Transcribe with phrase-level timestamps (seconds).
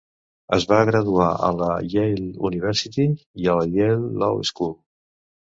[0.55, 3.05] Es va graduar a la Yale University
[3.45, 4.77] i a la Yale Law School.